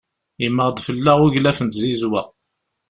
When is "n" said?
1.61-1.67